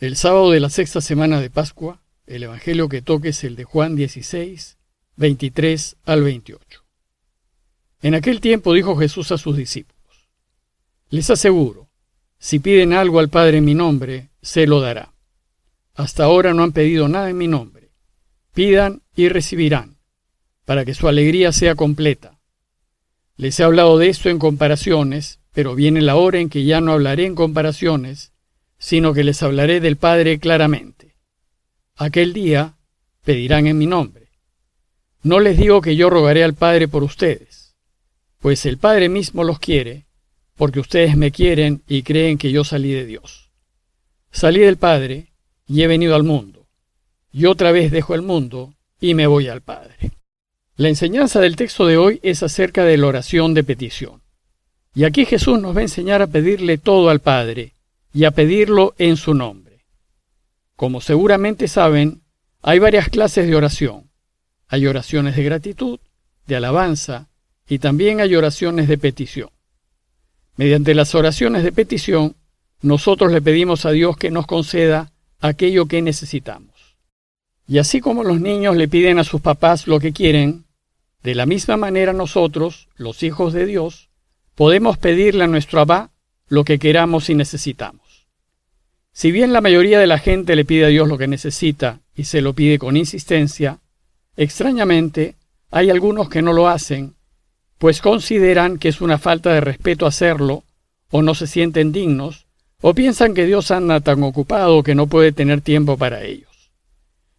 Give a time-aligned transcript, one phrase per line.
[0.00, 3.64] El sábado de la sexta semana de Pascua, el Evangelio que toque es el de
[3.64, 4.78] Juan 16,
[5.16, 6.82] 23 al 28.
[8.00, 10.30] En aquel tiempo dijo Jesús a sus discípulos,
[11.10, 11.90] Les aseguro,
[12.38, 15.12] si piden algo al Padre en mi nombre, se lo dará.
[15.94, 17.90] Hasta ahora no han pedido nada en mi nombre.
[18.54, 19.98] Pidan y recibirán,
[20.64, 22.38] para que su alegría sea completa.
[23.36, 26.92] Les he hablado de esto en comparaciones, pero viene la hora en que ya no
[26.92, 28.32] hablaré en comparaciones,
[28.80, 31.14] sino que les hablaré del Padre claramente.
[31.96, 32.74] Aquel día
[33.22, 34.28] pedirán en mi nombre.
[35.22, 37.76] No les digo que yo rogaré al Padre por ustedes,
[38.38, 40.06] pues el Padre mismo los quiere,
[40.56, 43.50] porque ustedes me quieren y creen que yo salí de Dios.
[44.32, 45.28] Salí del Padre
[45.68, 46.66] y he venido al mundo,
[47.30, 50.12] y otra vez dejo el mundo y me voy al Padre.
[50.76, 54.22] La enseñanza del texto de hoy es acerca de la oración de petición.
[54.94, 57.74] Y aquí Jesús nos va a enseñar a pedirle todo al Padre,
[58.12, 59.84] y a pedirlo en su nombre.
[60.76, 62.22] Como seguramente saben,
[62.62, 64.10] hay varias clases de oración.
[64.68, 66.00] Hay oraciones de gratitud,
[66.46, 67.28] de alabanza
[67.68, 69.50] y también hay oraciones de petición.
[70.56, 72.36] Mediante las oraciones de petición,
[72.82, 76.96] nosotros le pedimos a Dios que nos conceda aquello que necesitamos.
[77.66, 80.64] Y así como los niños le piden a sus papás lo que quieren,
[81.22, 84.10] de la misma manera nosotros, los hijos de Dios,
[84.54, 86.10] podemos pedirle a nuestro Abba
[86.48, 87.99] lo que queramos y necesitamos.
[89.20, 92.24] Si bien la mayoría de la gente le pide a Dios lo que necesita y
[92.24, 93.80] se lo pide con insistencia,
[94.34, 95.36] extrañamente
[95.70, 97.16] hay algunos que no lo hacen,
[97.76, 100.64] pues consideran que es una falta de respeto hacerlo,
[101.10, 102.46] o no se sienten dignos,
[102.80, 106.70] o piensan que Dios anda tan ocupado que no puede tener tiempo para ellos.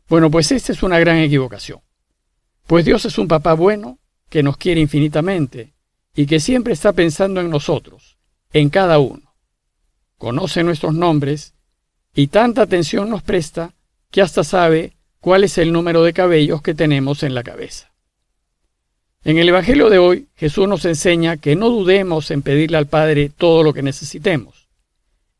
[0.07, 1.79] Bueno, pues esta es una gran equivocación.
[2.67, 3.97] Pues Dios es un papá bueno,
[4.29, 5.73] que nos quiere infinitamente,
[6.13, 8.19] y que siempre está pensando en nosotros,
[8.53, 9.33] en cada uno.
[10.19, 11.55] Conoce nuestros nombres
[12.13, 13.73] y tanta atención nos presta
[14.09, 17.91] que hasta sabe cuál es el número de cabellos que tenemos en la cabeza.
[19.23, 23.29] En el Evangelio de hoy, Jesús nos enseña que no dudemos en pedirle al Padre
[23.29, 24.67] todo lo que necesitemos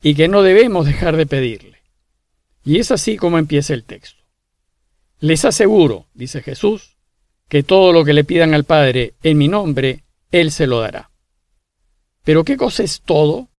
[0.04, 1.80] y que no debemos dejar de pedirle.
[2.64, 4.22] Y es así como empieza el texto.
[5.20, 6.96] Les aseguro, dice Jesús,
[7.48, 11.10] que todo lo que le pidan al Padre en mi nombre, Él se lo dará.
[12.24, 13.50] Pero ¿qué cosa es todo?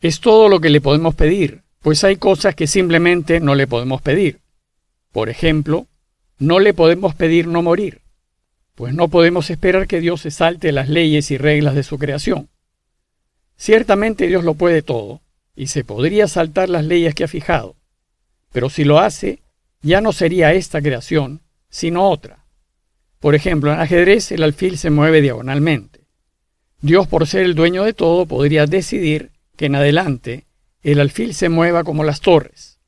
[0.00, 4.02] Es todo lo que le podemos pedir, pues hay cosas que simplemente no le podemos
[4.02, 4.40] pedir.
[5.10, 5.86] Por ejemplo,
[6.38, 8.02] no le podemos pedir no morir,
[8.74, 12.50] pues no podemos esperar que Dios se salte las leyes y reglas de su creación.
[13.56, 15.22] Ciertamente Dios lo puede todo,
[15.56, 17.74] y se podría saltar las leyes que ha fijado,
[18.52, 19.38] pero si lo hace,
[19.80, 22.44] ya no sería esta creación, sino otra.
[23.18, 26.00] Por ejemplo, en ajedrez el alfil se mueve diagonalmente.
[26.82, 30.47] Dios, por ser el dueño de todo, podría decidir que en adelante
[30.82, 32.78] el alfil se mueva como las torres.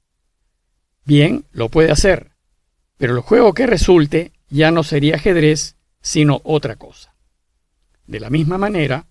[1.05, 2.31] Bien, lo puede hacer,
[2.97, 7.15] pero el juego que resulte ya no sería ajedrez, sino otra cosa.
[8.07, 9.07] De la misma manera,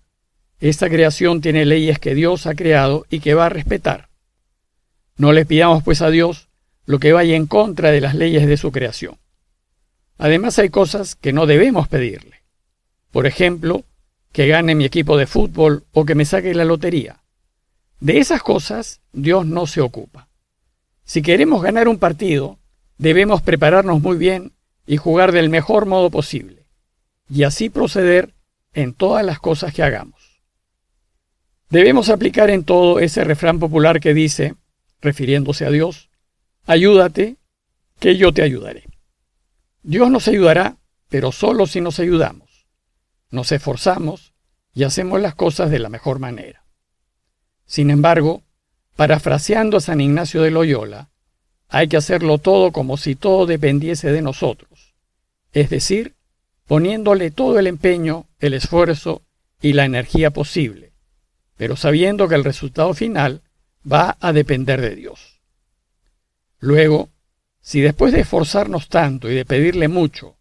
[0.60, 4.08] esta creación tiene leyes que Dios ha creado y que va a respetar.
[5.16, 6.48] No le pidamos pues a Dios
[6.86, 9.16] lo que vaya en contra de las leyes de su creación.
[10.18, 12.42] Además hay cosas que no debemos pedirle.
[13.10, 13.84] Por ejemplo,
[14.32, 17.19] que gane mi equipo de fútbol o que me saque la lotería.
[18.00, 20.28] De esas cosas Dios no se ocupa.
[21.04, 22.58] Si queremos ganar un partido,
[22.98, 24.52] debemos prepararnos muy bien
[24.86, 26.66] y jugar del mejor modo posible,
[27.28, 28.34] y así proceder
[28.72, 30.42] en todas las cosas que hagamos.
[31.68, 34.54] Debemos aplicar en todo ese refrán popular que dice,
[35.00, 36.10] refiriéndose a Dios,
[36.66, 37.36] ayúdate,
[37.98, 38.84] que yo te ayudaré.
[39.82, 40.78] Dios nos ayudará,
[41.08, 42.50] pero solo si nos ayudamos
[43.30, 44.34] nos esforzamos
[44.74, 46.59] y hacemos las cosas de la mejor manera.
[47.70, 48.42] Sin embargo,
[48.96, 51.08] parafraseando a San Ignacio de Loyola,
[51.68, 54.96] hay que hacerlo todo como si todo dependiese de nosotros,
[55.52, 56.16] es decir,
[56.66, 59.22] poniéndole todo el empeño, el esfuerzo
[59.62, 60.94] y la energía posible,
[61.56, 63.42] pero sabiendo que el resultado final
[63.90, 65.40] va a depender de Dios.
[66.58, 67.08] Luego,
[67.60, 70.38] si después de esforzarnos tanto y de pedirle mucho,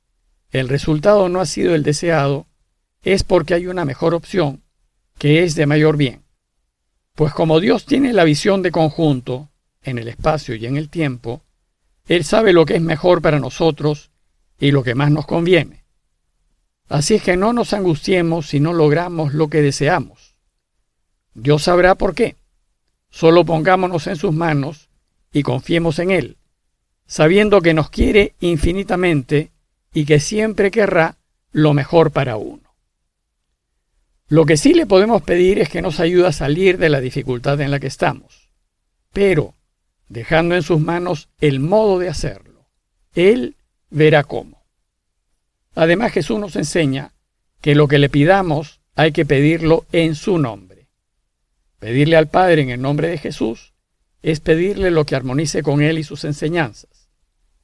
[0.49, 2.47] el resultado no ha sido el deseado,
[3.03, 4.63] es porque hay una mejor opción,
[5.19, 6.23] que es de mayor bien.
[7.15, 9.49] Pues como Dios tiene la visión de conjunto,
[9.83, 11.41] en el espacio y en el tiempo,
[12.07, 14.11] Él sabe lo que es mejor para nosotros
[14.59, 15.83] y lo que más nos conviene.
[16.87, 20.35] Así es que no nos angustiemos si no logramos lo que deseamos.
[21.33, 22.35] Dios sabrá por qué.
[23.11, 24.89] Solo pongámonos en sus manos
[25.31, 26.37] y confiemos en Él,
[27.05, 29.51] sabiendo que nos quiere infinitamente
[29.93, 31.17] y que siempre querrá
[31.51, 32.68] lo mejor para uno.
[34.29, 37.59] Lo que sí le podemos pedir es que nos ayude a salir de la dificultad
[37.61, 38.51] en la que estamos.
[39.11, 39.55] Pero
[40.07, 42.67] dejando en sus manos el modo de hacerlo.
[43.13, 43.55] Él
[43.89, 44.63] verá cómo.
[45.75, 47.13] Además Jesús nos enseña
[47.61, 50.89] que lo que le pidamos hay que pedirlo en su nombre.
[51.79, 53.73] Pedirle al Padre en el nombre de Jesús
[54.21, 57.09] es pedirle lo que armonice con Él y sus enseñanzas,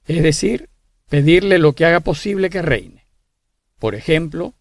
[0.07, 0.69] es decir,
[1.09, 3.05] pedirle lo que haga posible que reine.
[3.77, 4.53] Por ejemplo,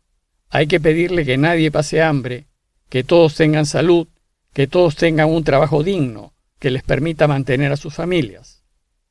[0.54, 2.46] hay que pedirle que nadie pase hambre,
[2.88, 4.06] que todos tengan salud,
[4.52, 8.62] que todos tengan un trabajo digno, que les permita mantener a sus familias.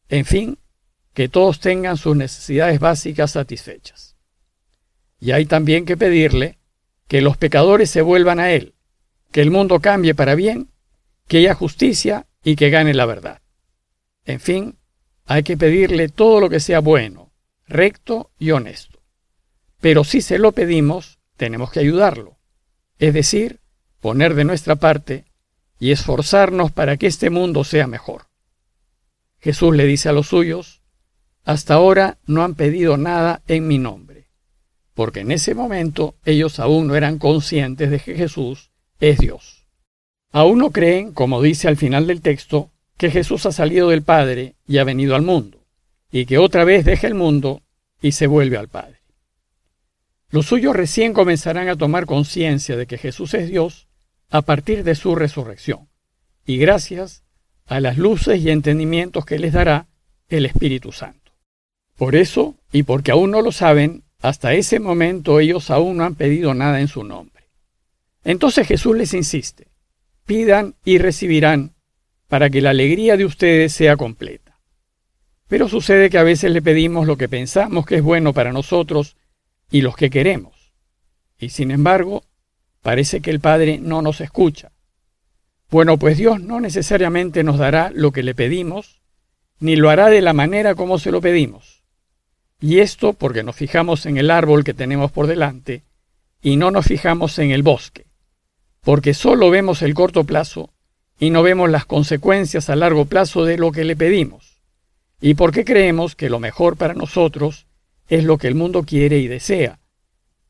[0.08, 0.58] En fin,
[1.14, 4.16] que todos tengan sus necesidades básicas satisfechas.
[5.20, 6.60] Y hay también que pedirle
[7.10, 8.74] que los pecadores se vuelvan a Él,
[9.34, 10.70] que el mundo cambie para bien,
[11.28, 13.42] que haya justicia y que gane la verdad.
[14.24, 14.78] En fin,
[15.26, 17.34] hay que pedirle todo lo que sea bueno,
[17.68, 19.02] recto y honesto.
[19.82, 22.38] Pero si se lo pedimos, tenemos que ayudarlo,
[23.00, 23.60] es decir,
[24.00, 25.26] poner de nuestra parte
[25.78, 28.28] y esforzarnos para que este mundo sea mejor.
[29.42, 30.80] Jesús le dice a los suyos,
[31.44, 34.30] hasta ahora no han pedido nada en mi nombre,
[34.94, 39.66] porque en ese momento ellos aún no eran conscientes de que Jesús es Dios.
[40.32, 44.56] Aún no creen, como dice al final del texto, que Jesús ha salido del Padre
[44.66, 45.58] y ha venido al mundo,
[46.10, 47.62] y que otra vez deja el mundo
[48.02, 49.03] y se vuelve al Padre.
[50.34, 53.88] Los suyos recién comenzarán a tomar conciencia de que Jesús es Dios
[54.32, 55.90] a partir de su resurrección,
[56.44, 57.24] y gracias
[57.68, 59.86] a las luces y entendimientos que les dará
[60.30, 61.34] el Espíritu Santo.
[61.96, 66.16] Por eso, y porque aún no lo saben, hasta ese momento ellos aún no han
[66.16, 67.44] pedido nada en su nombre.
[68.24, 69.68] Entonces Jesús les insiste,
[70.26, 71.76] pidan y recibirán
[72.28, 74.58] para que la alegría de ustedes sea completa.
[75.48, 79.16] Pero sucede que a veces le pedimos lo que pensamos que es bueno para nosotros
[79.74, 80.72] y los que queremos.
[81.38, 82.24] Y sin embargo,
[82.84, 84.74] Parece que el Padre no nos escucha.
[85.72, 89.02] Bueno, pues Dios no necesariamente nos dará lo que le pedimos,
[89.60, 91.82] ni lo hará de la manera como se lo pedimos.
[92.60, 95.84] Y esto porque nos fijamos en el árbol que tenemos por delante
[96.42, 98.06] y no nos fijamos en el bosque,
[98.82, 100.74] porque solo vemos el corto plazo
[101.18, 104.62] y no vemos las consecuencias a largo plazo de lo que le pedimos,
[105.22, 107.66] y porque creemos que lo mejor para nosotros
[108.08, 109.80] es lo que el mundo quiere y desea,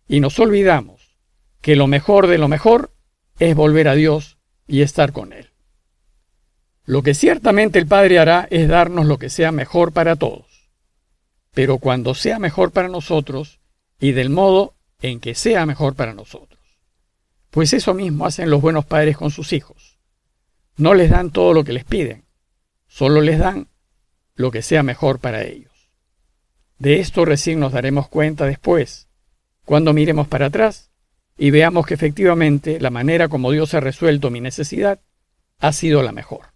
[0.07, 1.17] y nos olvidamos
[1.61, 2.91] que lo mejor de lo mejor
[3.39, 5.49] es volver a Dios y estar con Él.
[6.85, 10.69] Lo que ciertamente el Padre hará es darnos lo que sea mejor para todos.
[11.53, 13.59] Pero cuando sea mejor para nosotros
[13.99, 16.59] y del modo en que sea mejor para nosotros.
[17.49, 19.99] Pues eso mismo hacen los buenos padres con sus hijos.
[20.75, 22.25] No les dan todo lo que les piden,
[22.87, 23.67] solo les dan
[24.35, 25.72] lo que sea mejor para ellos.
[26.83, 29.07] De esto recién nos daremos cuenta después,
[29.63, 30.91] cuando miremos para atrás
[31.37, 34.99] y veamos que efectivamente la manera como Dios ha resuelto mi necesidad
[35.61, 36.47] ha sido la mejor.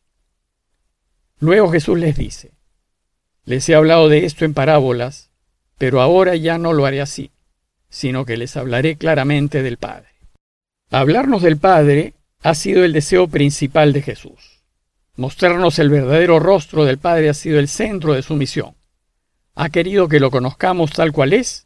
[1.39, 2.51] Luego Jesús les dice,
[3.45, 5.31] les he hablado de esto en parábolas,
[5.77, 7.31] pero ahora ya no lo haré así,
[7.87, 10.09] sino que les hablaré claramente del Padre.
[10.91, 14.61] Hablarnos del Padre ha sido el deseo principal de Jesús.
[15.15, 18.75] Mostrarnos el verdadero rostro del Padre ha sido el centro de su misión.
[19.59, 21.65] Ha querido que lo conozcamos tal cual es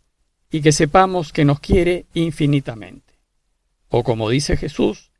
[0.50, 3.16] y que sepamos que nos quiere infinitamente.
[3.90, 5.12] O como dice Jesús,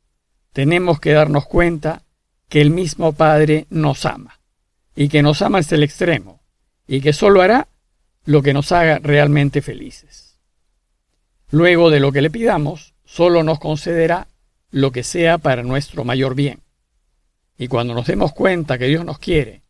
[0.54, 2.00] tenemos que darnos cuenta
[2.48, 4.40] que el mismo Padre nos ama,
[4.96, 6.40] y que nos ama hasta el extremo,
[6.86, 7.68] y que solo hará
[8.24, 10.38] lo que nos haga realmente felices.
[11.50, 14.28] Luego de lo que le pidamos, solo nos concederá
[14.70, 16.60] lo que sea para nuestro mayor bien.
[17.58, 19.60] Y cuando nos demos cuenta que Dios nos quiere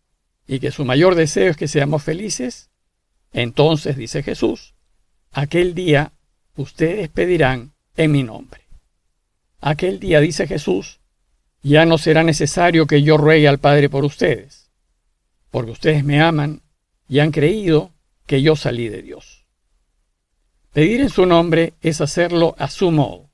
[0.46, 2.68] y que su mayor deseo es que seamos felices,
[3.32, 4.74] entonces, dice Jesús,
[5.32, 6.12] Aquel día
[6.56, 8.62] ustedes pedirán en mi nombre.
[9.60, 11.00] Aquel día, dice Jesús,
[11.62, 14.70] ya no será necesario que yo ruegue al Padre por ustedes,
[15.50, 16.60] porque ustedes me aman
[17.08, 17.92] y han creído
[18.26, 19.46] que yo salí de Dios.
[20.72, 23.30] Pedir en su nombre es hacerlo a su modo.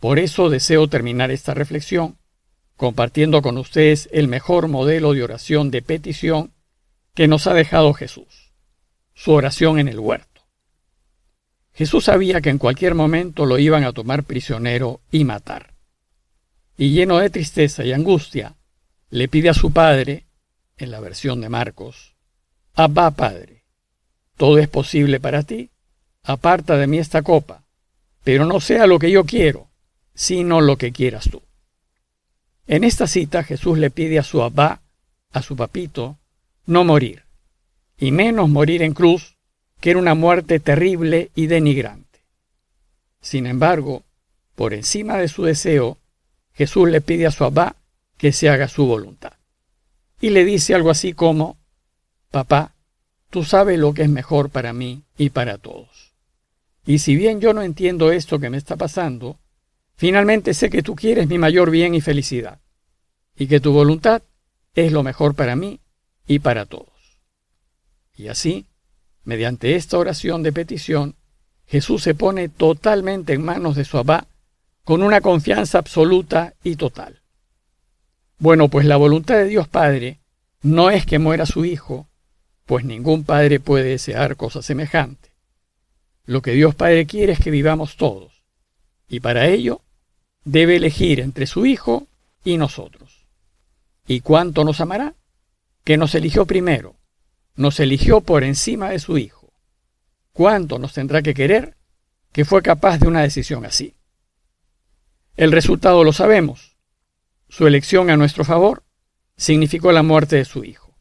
[0.00, 2.18] Por eso deseo terminar esta reflexión
[2.78, 6.52] compartiendo con ustedes el mejor modelo de oración de petición
[7.12, 8.47] que nos ha dejado Jesús,
[9.18, 10.42] su oración en el huerto.
[11.74, 15.74] Jesús sabía que en cualquier momento lo iban a tomar prisionero y matar.
[16.76, 18.54] Y lleno de tristeza y angustia,
[19.10, 20.26] le pide a su padre,
[20.76, 22.14] en la versión de Marcos,
[22.74, 23.64] Abba Padre,
[24.36, 25.70] todo es posible para ti,
[26.22, 27.64] aparta de mí esta copa,
[28.22, 29.68] pero no sea lo que yo quiero,
[30.14, 31.42] sino lo que quieras tú.
[32.68, 34.80] En esta cita Jesús le pide a su Abba,
[35.32, 36.18] a su papito,
[36.66, 37.24] no morir,
[37.98, 39.36] y menos morir en cruz
[39.80, 42.20] que era una muerte terrible y denigrante.
[43.20, 44.04] Sin embargo,
[44.54, 45.98] por encima de su deseo,
[46.54, 47.76] Jesús le pide a su Abba
[48.16, 49.32] que se haga su voluntad.
[50.20, 51.58] y le dice algo así como,
[52.32, 52.74] Papá,
[53.30, 56.12] tú sabes lo que es mejor para mí y para todos.
[56.84, 59.38] Y si bien yo no entiendo esto que me está pasando,
[59.94, 62.60] finalmente sé que tú quieres mi mayor bien y felicidad,
[63.36, 64.22] y que tu voluntad
[64.74, 65.80] es lo mejor para mí
[66.26, 66.87] y para todos.
[68.18, 68.66] Y así,
[69.22, 71.14] mediante esta oración de petición,
[71.66, 74.26] Jesús se pone totalmente en manos de su Abba
[74.82, 77.22] con una confianza absoluta y total.
[78.38, 80.18] Bueno, pues la voluntad de Dios Padre
[80.62, 82.08] no es que muera su Hijo,
[82.66, 85.30] pues ningún padre puede desear cosa semejante.
[86.26, 88.42] Lo que Dios Padre quiere es que vivamos todos,
[89.08, 89.80] y para ello
[90.44, 92.08] debe elegir entre su Hijo
[92.44, 93.26] y nosotros.
[94.08, 95.14] ¿Y cuánto nos amará?
[95.84, 96.96] Que nos eligió primero,
[97.58, 99.52] nos eligió por encima de su Hijo.
[100.32, 101.74] ¿Cuánto nos tendrá que querer?
[102.32, 103.96] Que fue capaz de una decisión así.
[105.36, 106.76] El resultado lo sabemos.
[107.48, 108.84] Su elección a nuestro favor
[109.36, 110.94] significó la muerte de su Hijo.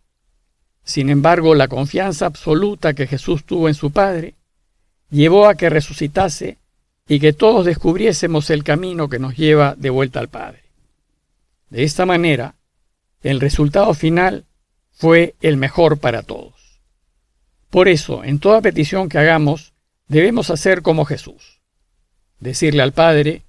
[0.84, 4.34] Sin embargo, la confianza absoluta que Jesús tuvo en su Padre
[5.12, 6.58] llevó a que resucitase
[7.08, 10.64] y que todos descubriésemos el camino que nos lleva de vuelta al Padre.
[11.70, 12.56] De esta manera,
[13.22, 14.47] el resultado final
[14.98, 16.82] fue el mejor para todos.
[17.70, 19.74] Por eso, en toda petición que hagamos,
[20.08, 21.62] debemos hacer como Jesús.
[22.40, 23.44] Decirle al Padre,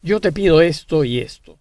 [0.00, 1.58] yo te pido esto y esto,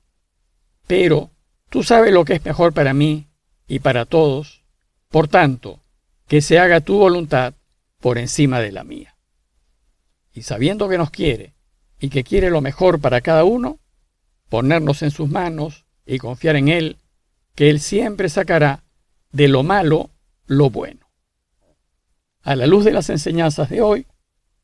[0.86, 1.32] pero
[1.72, 3.26] tú sabes lo que es mejor para mí
[3.68, 4.62] y para todos,
[5.10, 5.80] por tanto,
[6.28, 7.56] que se haga tu voluntad
[8.00, 9.16] por encima de la mía.
[10.34, 11.56] Y sabiendo que nos quiere
[12.00, 13.80] y que quiere lo mejor para cada uno,
[14.50, 16.98] ponernos en sus manos y confiar en Él,
[17.56, 18.84] que Él siempre sacará
[19.32, 20.10] de lo malo
[20.46, 21.10] lo bueno.
[22.42, 24.08] A la luz de las enseñanzas de hoy,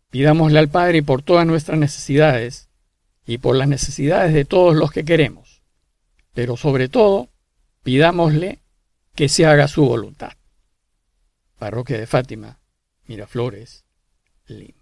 [0.09, 2.69] pidámosle al Padre por todas nuestras necesidades
[3.25, 5.61] y por las necesidades de todos los que queremos,
[6.33, 7.29] pero sobre todo,
[7.83, 8.59] pidámosle
[9.15, 10.33] que se haga su voluntad.
[11.57, 12.59] Parroquia de Fátima,
[13.07, 13.85] Miraflores,
[14.47, 14.76] Lima.